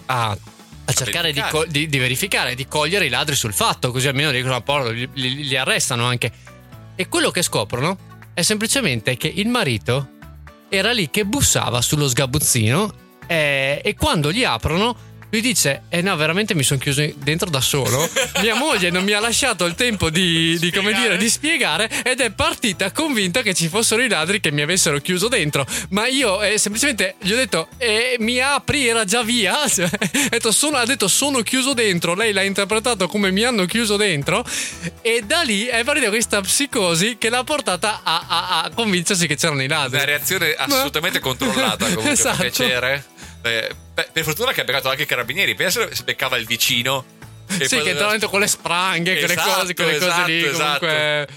[0.05, 0.37] a,
[0.85, 1.65] a cercare di, verificare.
[1.65, 4.89] co- di- di verificare di cogliere i ladri sul fatto così almeno dicono a porto
[4.91, 6.31] li, li- li arrestano anche
[6.95, 7.97] e quello che scoprono
[8.33, 10.09] è semplicemente che il marito
[10.69, 12.93] era lì che bussava sullo sgabuzzino
[13.27, 17.59] eh, e quando gli aprono lui dice: Eh no, veramente mi sono chiuso dentro da
[17.59, 18.07] solo.
[18.41, 22.21] Mia moglie non mi ha lasciato il tempo di, di, come dire, di spiegare ed
[22.21, 25.65] è partita convinta che ci fossero i ladri che mi avessero chiuso dentro.
[25.89, 29.61] Ma io eh, semplicemente gli ho detto: eh, Mi apri, era già via.
[29.73, 32.13] Cioè, ha, detto, sono, ha detto: Sono chiuso dentro.
[32.13, 34.45] Lei l'ha interpretato come mi hanno chiuso dentro.
[35.01, 39.35] E da lì è partita questa psicosi che l'ha portata a, a, a convincersi che
[39.35, 39.95] c'erano i ladri.
[39.95, 41.25] Una reazione assolutamente Ma...
[41.25, 42.11] controllata comunque.
[42.13, 42.37] esatto.
[42.37, 43.03] piacere.
[43.41, 45.55] Eh, per fortuna che ha beccato anche i carabinieri.
[45.55, 47.05] Pensa se beccava il vicino.
[47.45, 50.43] Che sì, che entrava dentro con le spranghe, esatto, quelle cose, quelle esatto, cose lì.
[50.43, 50.79] Esatto.
[50.79, 51.27] Comunque...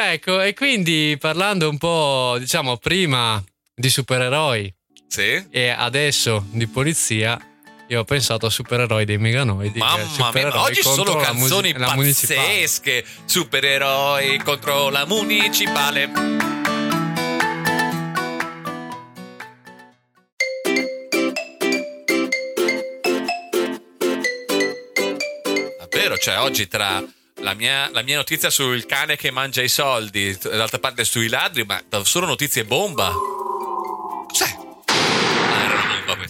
[0.00, 3.42] Ecco, e quindi parlando un po', diciamo, prima
[3.74, 4.72] di supereroi
[5.08, 5.44] sì.
[5.50, 7.36] e adesso di polizia,
[7.88, 9.78] io ho pensato a supereroi dei meganoidi.
[9.80, 13.04] Mamma mia, oggi sono canzoni mu- pazzesche.
[13.24, 16.57] Supereroi contro la municipale.
[26.18, 27.02] Cioè oggi tra
[27.40, 31.64] la mia, la mia, notizia sul cane che mangia i soldi, d'altra parte sui ladri,
[31.64, 33.12] ma solo notizie bomba.
[34.28, 34.66] Cos'è?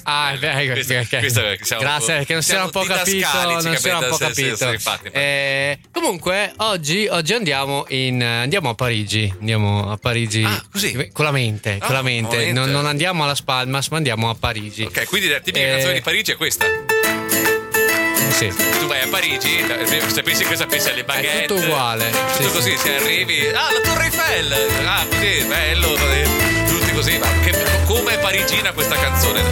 [0.04, 1.20] Ah, beh, questa, okay.
[1.20, 3.28] questa, Grazie, perché non si era un po' capito.
[3.44, 4.56] Non si era un po' capito.
[4.56, 9.32] Sì, sì, infatti, eh, comunque, oggi, oggi andiamo, in, andiamo, a Parigi.
[9.38, 11.10] Andiamo a Parigi ah, così?
[11.12, 11.78] con la mente.
[11.80, 12.52] Oh, con la mente.
[12.52, 14.84] Non, non, andiamo alla Spalmas, ma andiamo a Parigi.
[14.84, 16.66] Ok, quindi la tipica eh, canzone di Parigi è questa.
[18.30, 18.48] Sì.
[18.78, 19.64] Tu vai a Parigi,
[20.12, 21.44] se pensi cosa pensi alle baguette.
[21.44, 22.10] È tutto uguale.
[22.10, 23.48] Tutto sì, così, se arrivi.
[23.48, 24.52] Ah, la Torre Eiffel!
[24.86, 25.94] Ah, così, bello.
[26.68, 27.18] Tutti così.
[27.18, 27.52] Ma che,
[27.86, 29.42] come è parigina questa canzone?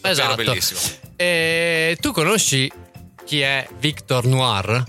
[0.00, 0.34] Esatto.
[0.36, 0.80] bellissimo.
[1.16, 2.70] E tu conosci
[3.24, 4.84] chi è Victor Noir?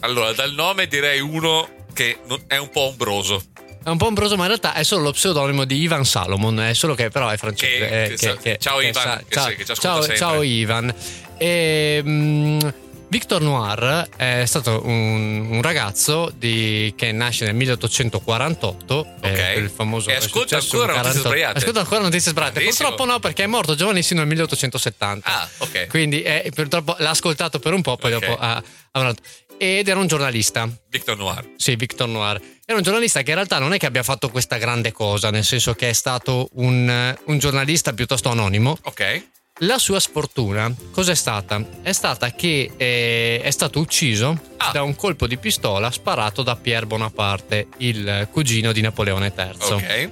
[0.00, 3.42] Allora, dal nome direi uno che è un po' ombroso.
[3.88, 6.74] È un po' ombroso, ma in realtà è solo lo pseudonimo di Ivan Salomon, è
[6.74, 7.88] solo che però è francese.
[7.88, 10.94] Che, eh, che, che, ciao Ivan, sa, ciao, ciao, ciao, Ivan.
[11.38, 12.74] E, um,
[13.08, 19.54] Victor Noir è stato un, un ragazzo di, che nasce nel 1848, okay.
[19.54, 21.58] eh, il famoso e ascolta ancora notizie sbagliate.
[21.58, 22.60] Ascolta ancora notizie sbagliate.
[22.60, 25.26] Purtroppo no, perché è morto giovanissimo nel 1870.
[25.26, 25.86] Ah, ok.
[25.86, 28.28] Quindi eh, purtroppo l'ha ascoltato per un po', poi okay.
[28.28, 29.14] dopo ha, ha
[29.58, 30.68] ed era un giornalista.
[30.88, 31.50] Victor Noir.
[31.56, 32.40] Sì, Victor Noir.
[32.64, 35.44] Era un giornalista che in realtà non è che abbia fatto questa grande cosa, nel
[35.44, 38.78] senso che è stato un, un giornalista piuttosto anonimo.
[38.82, 39.26] Ok.
[39.62, 41.60] La sua sfortuna cos'è stata?
[41.82, 44.70] È stata che eh, è stato ucciso ah.
[44.70, 49.72] da un colpo di pistola sparato da Pierre Bonaparte, il cugino di Napoleone III.
[49.72, 50.10] Ok.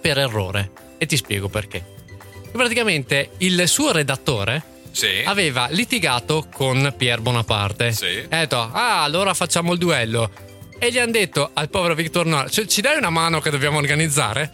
[0.00, 0.70] Per errore.
[0.96, 1.84] E ti spiego perché.
[2.52, 4.62] Praticamente il suo redattore
[4.98, 5.22] sì.
[5.24, 7.92] aveva litigato con Pierre Bonaparte.
[7.92, 8.06] Sì.
[8.06, 10.30] E ha detto: Ah, allora facciamo il duello.
[10.78, 13.78] E gli hanno detto al povero Victor Noir: cioè, Ci dai una mano che dobbiamo
[13.78, 14.50] organizzare?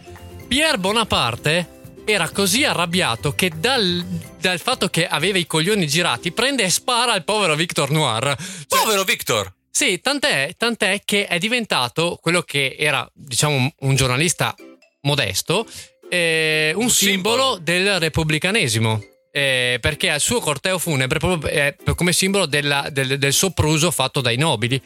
[0.47, 1.73] Pierre Bonaparte
[2.05, 4.05] era così arrabbiato che dal,
[4.39, 8.35] dal, fatto che aveva i coglioni girati prende e spara al povero Victor Noir.
[8.67, 9.51] Cioè, povero Victor!
[9.71, 14.55] Sì, tant'è, tant'è, che è diventato quello che era, diciamo, un, un giornalista
[15.01, 15.67] modesto,
[16.07, 19.14] eh, un, un simbolo, simbolo del repubblicanesimo.
[19.35, 24.21] Eh, perché al suo corteo funebre proprio eh, come simbolo della, del, del sopruso fatto
[24.21, 24.81] dai nobili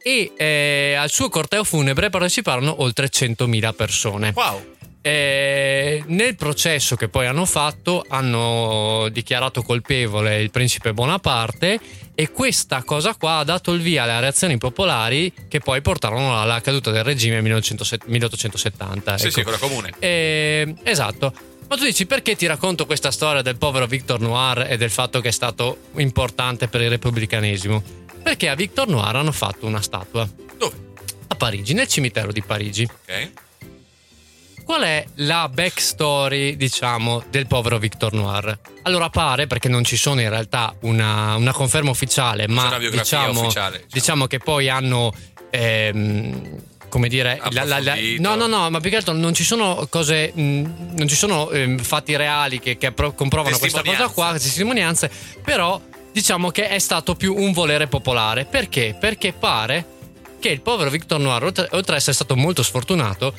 [0.00, 4.32] e eh, al suo corteo funebre parteciparono oltre 100.000 persone.
[4.36, 4.76] Wow!
[5.00, 11.80] Eh, nel processo che poi hanno fatto hanno dichiarato colpevole il principe Bonaparte
[12.14, 16.60] e questa cosa qua ha dato il via alle reazioni popolari che poi portarono alla
[16.60, 19.18] caduta del regime nel 1870.
[19.18, 19.34] Sì, ecco.
[19.34, 19.92] sì, quella comune.
[19.98, 21.32] Eh, esatto.
[21.68, 25.20] Ma tu dici perché ti racconto questa storia del povero Victor Noir e del fatto
[25.20, 27.82] che è stato importante per il repubblicanesimo?
[28.22, 30.28] Perché a Victor Noir hanno fatto una statua.
[30.56, 30.76] Dove?
[31.28, 32.84] A Parigi, nel cimitero di Parigi.
[32.84, 33.30] Ok
[34.68, 38.58] qual è la backstory, diciamo, del povero Victor Noir?
[38.82, 43.78] Allora pare, perché non ci sono in realtà una, una conferma ufficiale, ma diciamo, ufficiale,
[43.78, 43.86] diciamo.
[43.90, 45.10] diciamo, che poi hanno...
[45.48, 49.44] Ehm, come dire, la, la, la, no, no, no, ma più che altro non ci
[49.44, 54.32] sono cose, mh, non ci sono eh, fatti reali che, che comprovano questa cosa qua,
[54.32, 55.10] testimonianze,
[55.42, 55.80] però
[56.12, 58.44] diciamo che è stato più un volere popolare.
[58.44, 58.96] Perché?
[58.98, 59.96] Perché pare
[60.40, 63.34] che il povero Victor Noir, oltre, oltre ad essere stato molto sfortunato,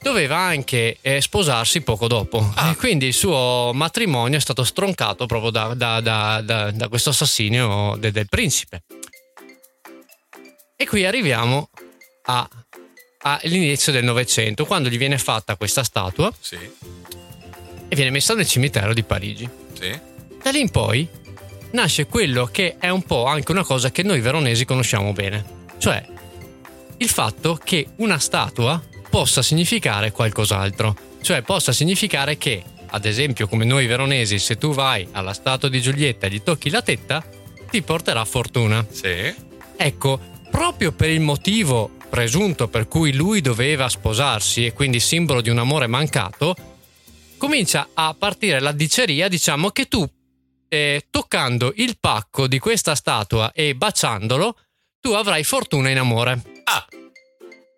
[0.00, 2.52] doveva anche eh, sposarsi poco dopo.
[2.56, 2.70] Ah.
[2.70, 7.96] E quindi il suo matrimonio è stato stroncato proprio da, da, da, da questo assassinio
[7.98, 8.82] de, del principe.
[10.76, 11.70] E qui arriviamo
[12.26, 12.48] a,
[13.26, 16.56] all'inizio del Novecento, quando gli viene fatta questa statua sì.
[16.56, 19.48] e viene messa nel cimitero di Parigi.
[19.72, 19.98] Sì.
[20.42, 21.08] Da lì in poi
[21.72, 25.44] nasce quello che è un po' anche una cosa che noi veronesi conosciamo bene,
[25.78, 26.04] cioè
[26.98, 30.96] il fatto che una statua possa significare qualcos'altro.
[31.22, 35.80] Cioè possa significare che, ad esempio, come noi veronesi, se tu vai alla statua di
[35.80, 37.24] Giulietta e gli tocchi la tetta,
[37.70, 38.84] ti porterà fortuna.
[38.90, 39.34] Sì.
[39.76, 45.50] Ecco, proprio per il motivo presunto per cui lui doveva sposarsi e quindi simbolo di
[45.50, 46.54] un amore mancato,
[47.38, 50.08] comincia a partire la diceria, diciamo, che tu,
[50.68, 54.56] eh, toccando il pacco di questa statua e baciandolo,
[55.00, 56.42] tu avrai fortuna in amore.
[56.64, 56.86] Ah,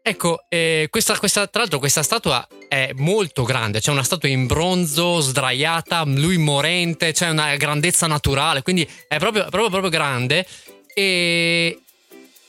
[0.08, 4.46] Ecco, eh, questa, questa- tra l'altro questa statua è molto grande, c'è una statua in
[4.46, 10.46] bronzo sdraiata, lui morente, c'è una grandezza naturale, quindi è proprio, proprio, proprio grande
[10.94, 11.80] e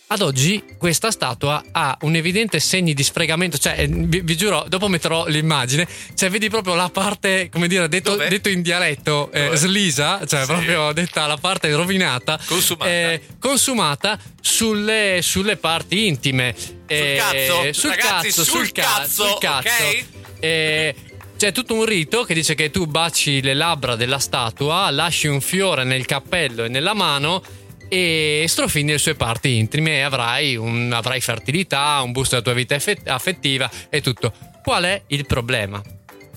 [0.10, 4.66] ad oggi questa statua ha un evidente segno di sfregamento, cioè eh, vi, vi giuro,
[4.70, 9.52] dopo metterò l'immagine, cioè vedi proprio la parte, come dire, detto, detto in dialetto, eh,
[9.56, 10.46] slisa, cioè Sì.
[10.46, 12.90] proprio detta la parte rovinata, Consumata.
[12.90, 16.56] eh, consumata sulle, sulle parti intime.
[16.56, 17.74] Sul cazzo?
[17.74, 19.68] sul Ragazzi, cazzo, sul sul ca- cazzo, sul cazzo.
[19.84, 20.06] ok?
[20.40, 20.96] Eh,
[21.36, 25.42] c'è tutto un rito che dice che tu baci le labbra della statua, lasci un
[25.42, 27.44] fiore nel cappello e nella mano
[27.90, 32.54] e strofini le sue parti intime e avrai, un- avrai fertilità, un boost della tua
[32.54, 34.34] vita affettiva e tutto.
[34.64, 35.82] Qual è il problema?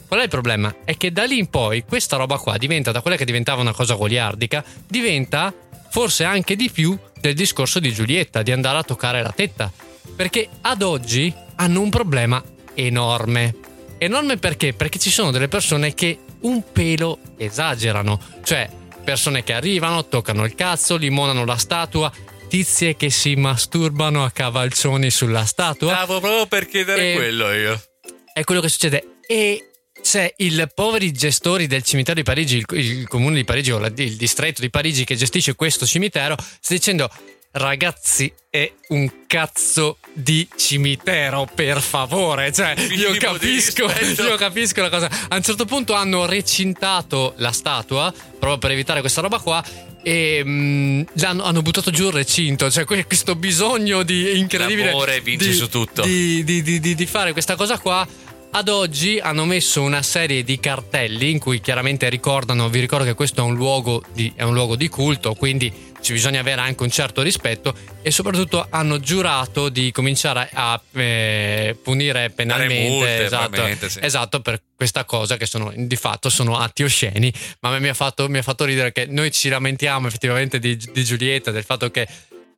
[0.06, 0.74] Qual è il problema?
[0.84, 3.72] È che da lì in poi questa roba qua diventa, da quella che diventava una
[3.72, 5.54] cosa goliardica, diventa
[5.90, 9.70] forse anche di più del discorso di Giulietta, di andare a toccare la tetta.
[10.16, 12.42] Perché ad oggi hanno un problema
[12.74, 13.54] enorme.
[13.98, 14.72] Enorme perché?
[14.72, 18.18] Perché ci sono delle persone che un pelo esagerano.
[18.42, 18.68] Cioè,
[19.00, 22.10] persone che arrivano, toccano il cazzo, limonano la statua,
[22.48, 27.80] tizie che si masturbano a cavalcioni sulla statua stavo proprio per chiedere E- quello io.
[28.32, 29.18] è quello che succede.
[29.26, 29.70] E
[30.02, 33.92] c'è il poveri gestori del cimitero di Parigi, il, il comune di Parigi o la-
[33.94, 37.08] il distretto di Parigi che gestisce questo cimitero, sta dicendo.
[37.52, 42.52] Ragazzi, è un cazzo di cimitero, per favore.
[42.52, 43.90] Cioè, io capisco,
[44.22, 45.10] io capisco la cosa.
[45.28, 49.64] A un certo punto hanno recintato la statua proprio per evitare questa roba qua.
[50.02, 52.70] E mm, l'hanno- hanno buttato giù il recinto.
[52.70, 54.86] Cioè, que- questo bisogno di incredibile.
[54.86, 56.02] L'amore vince di- su tutto.
[56.02, 56.62] Di- di-
[56.94, 58.06] di fare questa cosa qua.
[58.52, 63.14] Ad oggi hanno messo una serie di cartelli in cui chiaramente ricordano, vi ricordo che
[63.14, 66.82] questo è un luogo di, è un luogo di culto, quindi ci bisogna avere anche
[66.82, 73.88] un certo rispetto e soprattutto hanno giurato di cominciare a eh, punire penalmente multe, esatto,
[73.88, 73.98] sì.
[74.02, 77.88] esatto, per questa cosa che sono di fatto sono atti osceni, ma a me mi
[77.88, 81.64] ha fatto, mi ha fatto ridere che noi ci lamentiamo effettivamente di, di Giulietta, del
[81.64, 82.08] fatto che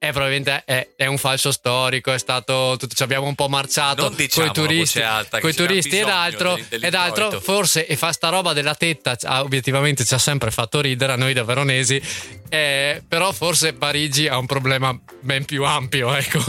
[0.03, 4.09] è probabilmente è, è un falso storico, è stato tutto, ci abbiamo un po' marciato
[4.09, 7.41] diciamo coi a turisti, alta coi turisti ed altro, del- ed altro dell'introito.
[7.41, 11.17] forse e fa sta roba della tetta ah, obiettivamente ci ha sempre fatto ridere a
[11.17, 12.03] noi da veronesi
[12.49, 16.43] eh, però forse Parigi ha un problema ben più ampio ecco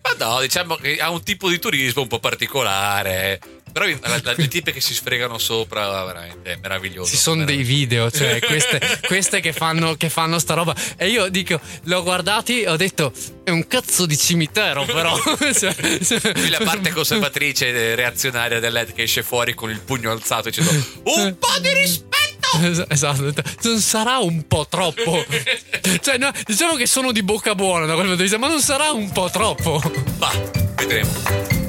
[0.00, 3.40] Ma no, diciamo che ha un tipo di turismo un po' particolare.
[3.78, 7.10] Però le tipe che si sfregano sopra, veramente, è meraviglioso.
[7.10, 11.28] ci sono dei video cioè queste, queste che, fanno, che fanno sta roba e io
[11.28, 13.12] dico l'ho guardati e ho detto
[13.44, 15.16] è un cazzo di cimitero però
[15.54, 20.10] Cioè- Qui la parte conservatrice e reazionaria del LED che esce fuori con il pugno
[20.10, 20.70] alzato dicendo
[21.04, 22.16] un po' di rispetto!
[22.62, 25.22] Es- Esatto, non sarà un po' troppo.
[26.00, 28.60] cioè, no, diciamo che sono di bocca buona da quel punto di vista, ma non
[28.62, 29.80] sarà un po' troppo.
[30.16, 30.32] Va,
[30.76, 31.67] vedremo.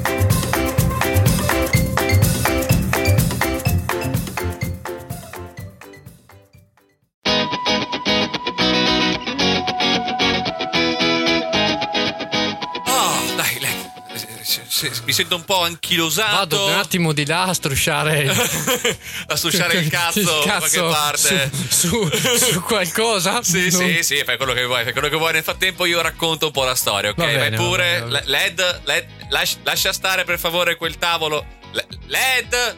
[15.09, 16.35] Mi sento un po' anchilosato.
[16.35, 18.29] Vado un attimo di là a strusciare
[19.27, 21.49] a strusciare il cazzo, da qualche parte.
[21.67, 23.41] Su, su- su qualcosa.
[23.49, 25.33] Sì, Non- sì, sì, fai quello che vuoi, fai quello che vuoi.
[25.33, 27.17] Nel frattempo io racconto un po' la storia, ok?
[27.17, 27.99] Va bene, Vai pure.
[28.01, 31.43] va bene, va Le- LED, LED, lascia, lascia stare per favore quel tavolo.
[31.71, 32.77] Le- LED!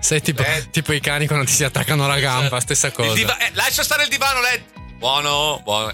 [0.00, 3.12] Sei tipo, tipo i cani quando ti si attaccano alla gamba, stessa Il cosa.
[3.12, 4.62] diva- eh, lascia stare il divano, LED!
[4.96, 5.92] Buono, buono.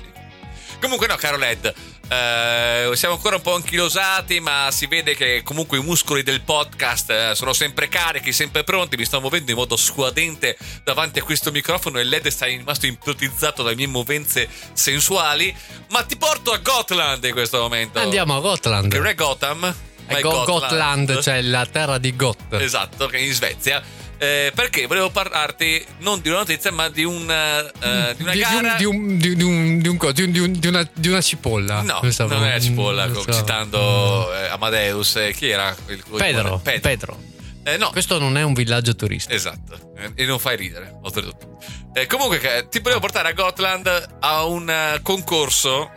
[0.80, 1.74] Comunque no, caro LED.
[2.08, 7.10] Eh, siamo ancora un po' anchilosati, ma si vede che comunque i muscoli del podcast
[7.10, 8.96] eh, sono sempre carichi, sempre pronti.
[8.96, 13.62] Mi sto muovendo in modo squadente davanti a questo microfono e LED sta rimasto ipnotizzato
[13.62, 15.54] dalle mie movenze sensuali.
[15.90, 17.98] Ma ti porto a Gotland in questo momento.
[17.98, 18.90] Andiamo a Gotland.
[18.90, 19.74] Che non è Gotham,
[20.06, 20.60] È è Go- Gotland.
[20.60, 22.54] Gotland, cioè la terra di Got.
[22.54, 23.82] Esatto, che è in Svezia.
[24.20, 28.40] Eh, perché volevo parlarti non di una notizia, ma di una, eh, di una di,
[28.40, 28.74] gara.
[28.74, 31.82] di, un, di, un- di un un- di un- di una, di una cipolla.
[31.82, 33.38] No, Pensavo- non è la cipolla, non co- so.
[33.38, 35.16] citando eh, Amadeus.
[35.16, 35.74] eh, chi era?
[35.86, 36.58] Il, Pedro.
[36.58, 36.80] Pedro.
[36.80, 37.22] Pedro.
[37.62, 39.34] Eh, no, Questo non è un villaggio turistico.
[39.36, 39.92] esatto.
[40.14, 41.58] E non fai ridere, oltretutto.
[41.92, 45.90] Eh, comunque, ti volevo portare a Gotland a un concorso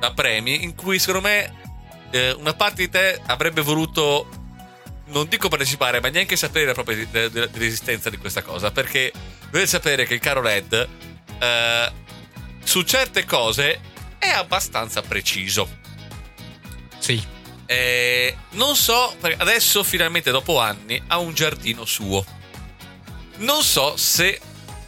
[0.00, 1.52] a premi in cui, secondo me,
[2.10, 4.26] eh, una parte di te avrebbe voluto
[5.12, 9.12] non dico partecipare, ma neanche sapere proprio dell'esistenza di questa cosa, perché
[9.44, 10.88] dovete sapere che il caro Red
[11.38, 11.92] eh,
[12.64, 13.80] su certe cose
[14.18, 15.80] è abbastanza preciso.
[16.98, 17.22] Sì.
[17.66, 22.24] Eh, non so, adesso finalmente dopo anni ha un giardino suo.
[23.38, 24.40] Non so se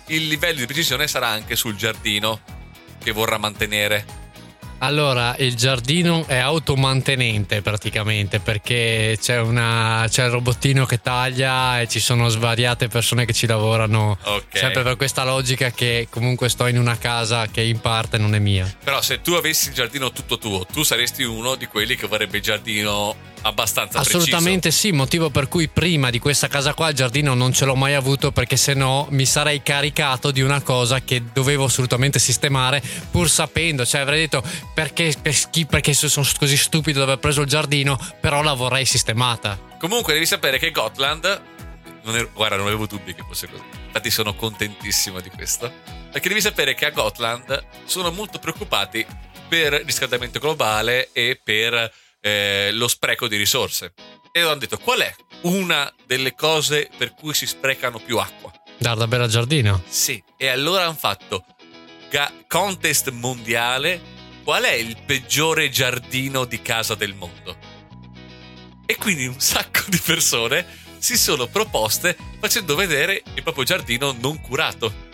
[0.07, 2.41] il livello di precisione sarà anche sul giardino
[3.03, 4.23] che vorrà mantenere.
[4.79, 11.89] Allora, il giardino è automantenente praticamente perché c'è, una, c'è il robottino che taglia e
[11.89, 14.19] ci sono svariate persone che ci lavorano.
[14.23, 14.61] Okay.
[14.61, 18.39] Sempre per questa logica che comunque sto in una casa che in parte non è
[18.39, 18.73] mia.
[18.83, 22.39] Però se tu avessi il giardino tutto tuo, tu saresti uno di quelli che vorrebbe
[22.39, 24.89] il giardino abbastanza Assolutamente preciso.
[24.89, 27.95] sì, motivo per cui prima di questa casa qua il giardino non ce l'ho mai
[27.95, 33.29] avuto perché se no mi sarei caricato di una cosa che dovevo assolutamente sistemare pur
[33.29, 34.43] sapendo, cioè avrei detto
[34.75, 35.15] perché,
[35.69, 39.59] perché sono così stupido di aver preso il giardino, però la vorrei sistemata.
[39.79, 41.43] Comunque devi sapere che Gotland,
[42.03, 45.71] non ero, guarda non avevo dubbi che fosse così, infatti sono contentissimo di questo,
[46.11, 49.05] perché devi sapere che a Gotland sono molto preoccupati
[49.47, 51.93] per il riscaldamento globale e per
[52.25, 53.93] eh, lo spreco di risorse.
[54.33, 58.51] E hanno detto qual è una delle cose per cui si sprecano più acqua?
[58.79, 59.83] Dar da bere al giardino.
[59.87, 61.45] Sì, e allora hanno fatto
[62.09, 64.01] ga- contest mondiale
[64.43, 67.59] qual è il peggiore giardino di casa del mondo.
[68.87, 70.67] E quindi un sacco di persone
[70.99, 75.13] si sono proposte facendo vedere il proprio giardino non curato.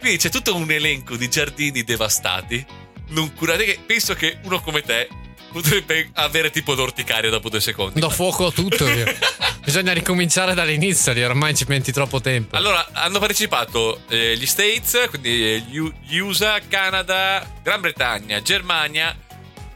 [0.00, 2.64] Quindi c'è tutto un elenco di giardini devastati,
[3.10, 5.08] non curati, che penso che uno come te
[5.52, 8.00] potrebbe avere tipo l'orticaria dopo due secondi.
[8.00, 8.86] Do fuoco a tutto.
[9.64, 12.56] Bisogna ricominciare dall'inizio, lì ormai ci metti troppo tempo.
[12.56, 15.58] Allora, hanno partecipato eh, gli States, quindi eh,
[16.06, 19.14] gli USA, Canada, Gran Bretagna, Germania,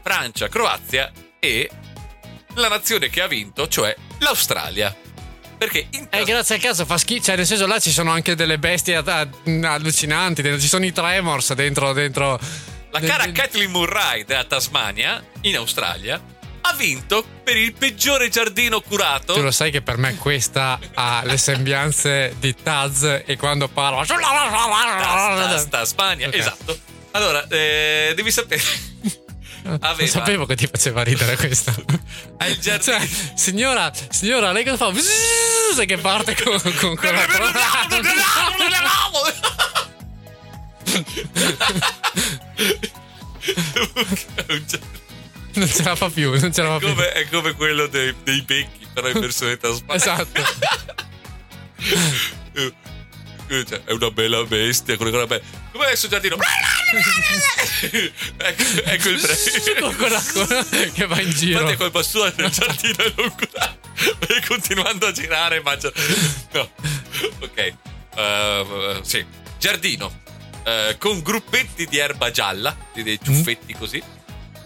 [0.01, 1.69] Francia, Croazia e
[2.55, 4.95] la nazione che ha vinto, cioè l'Australia.
[5.57, 7.23] Perché in eh, grazie al caso fa schifo.
[7.25, 10.59] Cioè, nel senso, là ci sono anche delle bestie allucinanti.
[10.59, 11.93] Ci sono i tremors dentro.
[11.93, 12.39] dentro
[12.93, 16.21] la cara Kathleen Murray della Tasmania, in Australia,
[16.61, 19.33] ha vinto per il peggiore giardino curato.
[19.33, 24.05] Tu lo sai che per me questa ha le sembianze di Taz e quando parla
[24.05, 26.39] Taz, Tasmania, okay.
[26.39, 26.77] esatto.
[27.11, 28.61] Allora, eh, devi sapere
[29.63, 29.95] Aveva...
[29.97, 31.73] Non sapevo che ti faceva ridere questa.
[32.47, 32.97] Il giardino.
[32.97, 34.99] Cioè, signora, signora, lei cosa fa?
[35.73, 37.25] Se che parte con, con quella.
[45.53, 47.03] non ce la fa più, non ce la fa è come, più.
[47.03, 49.95] È come quello dei, dei becchi, però in versione tasmania.
[49.95, 50.41] Esatto.
[53.47, 54.97] cioè, è una bella bestia.
[54.97, 56.37] Come è il suo giardino?
[58.37, 60.91] ecco, ecco il premio.
[60.93, 61.59] che va in giro.
[61.59, 63.81] Infatti è colpa sua del giardino e non curato.
[64.27, 65.91] E continuando a girare mangia.
[66.53, 66.71] No.
[67.39, 67.73] Ok.
[68.15, 69.25] Uh, sì.
[69.59, 70.21] Giardino
[70.63, 74.01] eh, con gruppetti di erba gialla, dei ciuffetti così.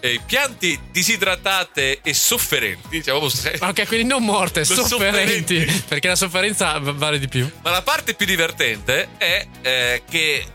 [0.00, 3.18] Eh, piante disidratate e sofferenti, diciamo
[3.60, 7.50] Ok, quindi non morte, sofferenti, sofferenti, perché la sofferenza vale di più.
[7.62, 10.46] Ma la parte più divertente è eh, che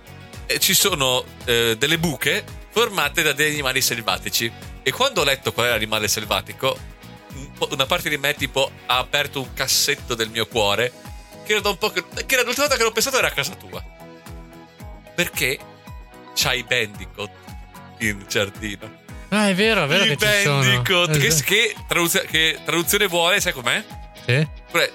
[0.45, 4.51] eh, ci sono eh, delle buche formate da degli animali selvatici.
[4.81, 6.77] E quando ho letto qual è l'animale selvatico,
[7.69, 10.91] una parte di me tipo ha aperto un cassetto del mio cuore.
[11.43, 13.53] Che era da un po' che, che l'ultima volta che l'ho pensato era a casa
[13.55, 13.83] tua.
[15.15, 15.59] Perché
[16.35, 17.31] c'hai i Bandicoot
[17.99, 19.01] in giardino.
[19.29, 23.53] Ah, è vero, è vero I che Bandicoot, che, che, traduz- che traduzione vuole, sai
[23.53, 23.83] com'è?
[24.25, 24.47] Sì.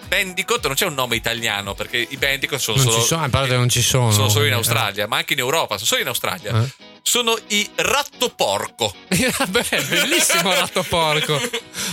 [0.08, 3.00] Bandicoot non c'è un nome italiano perché i Bandicoot sono non solo.
[3.00, 4.10] Ci sono, a parte non ci sono.
[4.10, 6.62] Sono solo in Australia, ma anche in Europa, sono solo in Australia.
[6.62, 8.94] Eh sono i rattoporco.
[9.08, 9.32] Beh,
[9.88, 11.40] bellissimo rattoporco.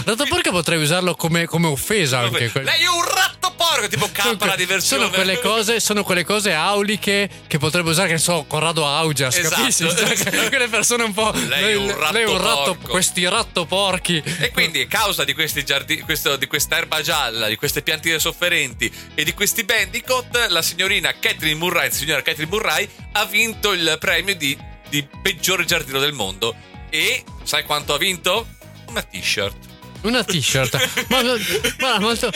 [0.04, 2.52] Rattoporco potrei usarlo come, come offesa anche.
[2.54, 5.04] Lei è un rattoporco, tipo capra di versione.
[5.06, 9.38] Sono quelle cose, sono quelle cose auliche che potrebbe usare, che ne so, Corrado Augias,
[9.38, 9.88] esatto, capisci?
[9.88, 11.32] Cioè, quelle persone un po'.
[11.32, 14.22] Lei è un ratto, lei è un ratto questi rattoporchi.
[14.40, 18.20] E quindi, a causa di questi giardini, questo, di questa erba gialla, di queste piantine
[18.20, 23.96] sofferenti e di questi bandicoot, la signorina Catherine Murray, signora Catherine Murray, ha vinto il
[23.98, 26.56] premio di di peggiore giardino del mondo.
[26.90, 28.48] E sai quanto ha vinto?
[28.88, 29.56] Una t-shirt.
[30.02, 31.06] Una t-shirt.
[31.10, 32.32] ma, guarda, molto.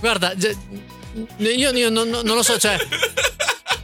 [0.00, 0.34] Guarda,
[1.38, 2.76] io, io non, non, lo so, cioè.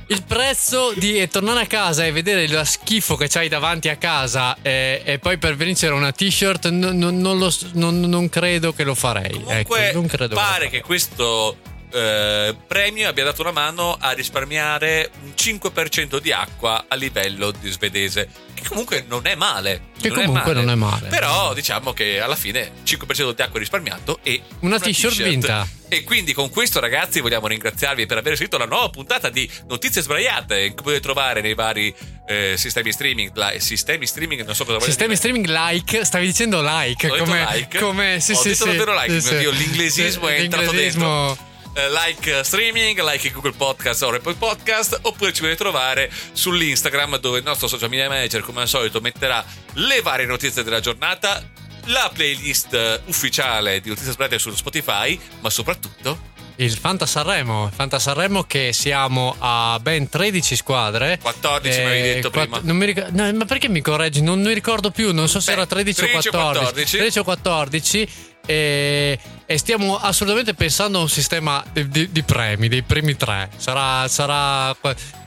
[0.06, 4.56] Il prezzo di tornare a casa e vedere lo schifo che c'hai davanti a casa
[4.60, 9.40] e, e poi per vincere una t-shirt non, non, lo, non credo che lo farei.
[9.40, 11.56] Comunque, ecco, non credo pare che questo
[11.93, 17.70] eh, premio abbia dato una mano a risparmiare un 5% di acqua a livello di
[17.70, 19.88] svedese, che comunque non è male.
[20.01, 20.61] Che non comunque è male.
[20.64, 21.09] non è male.
[21.09, 25.66] Però diciamo che alla fine 5% di acqua risparmiato e Una t-shirt vinta.
[25.93, 30.03] E quindi con questo ragazzi vogliamo ringraziarvi per aver seguito la nuova puntata di Notizie
[30.03, 31.93] Sbagliate che potete trovare nei vari
[32.28, 35.16] eh, sistemi streaming, la- sistemi streaming, non so cosa Sistemi dire.
[35.16, 37.78] streaming like, stavi dicendo like, Ho detto come, like?
[37.80, 39.38] come sì, Ho sì, detto sì, davvero like, sì, mio sì.
[39.38, 41.36] Dio, l'inglesismo è entrato Eh,
[41.74, 47.44] like streaming, like Google Podcast o Apple Podcast, oppure ci potete trovare sull'Instagram dove il
[47.44, 49.44] nostro social media manager, come al solito, metterà
[49.74, 51.42] le varie notizie della giornata,
[51.86, 57.98] la playlist eh, ufficiale di notizie sbagliate su Spotify, ma soprattutto Il Fanta Sanremo, Fanta
[57.98, 61.18] Sanremo che siamo a ben 13 squadre.
[61.22, 62.60] 14 mi avevi detto quatt- prima.
[62.66, 64.20] non mi ric- no, ma perché mi correggi?
[64.20, 66.58] Non mi ricordo più, non so se Beh, era 13, 13 o o 14.
[66.64, 66.96] 14.
[66.98, 68.08] 13 o 14.
[68.47, 73.49] E, e stiamo assolutamente pensando a un sistema di, di- di premi, dei primi tre.
[73.57, 74.09] Sarà.
[74.09, 74.74] sarà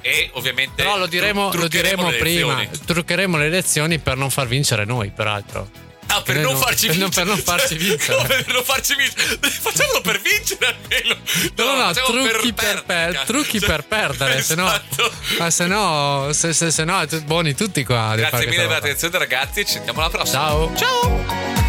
[0.02, 2.54] e ovviamente però lo diremo, tru- lo diremo le prima.
[2.60, 2.86] elezioni.
[2.86, 5.70] Truccheremo le elezioni per non far vincere noi, peraltro.
[6.08, 7.26] Ah, per Per non non- farci per non- vincere.
[7.26, 8.16] per non farci vincere.
[8.18, 9.40] Come per non farci vincere?
[9.50, 11.16] Facciamolo per vincere almeno.
[11.56, 13.26] No, no, no, trucchi per, per- perdere.
[13.26, 15.12] trucci Cioè, per perdere, se no, esatto.
[15.50, 18.14] se no, se, se, se no, buoni tutti qua.
[18.16, 20.40] Grazie mille per l'attenzione ragazzi, ci sentiamo alla prossima.
[20.42, 20.76] Ciao.
[20.76, 21.63] Ciao.